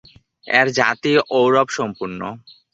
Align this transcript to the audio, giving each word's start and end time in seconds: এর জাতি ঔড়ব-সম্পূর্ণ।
এর 0.51 0.67
জাতি 0.77 1.11
ঔড়ব-সম্পূর্ণ। 1.31 2.21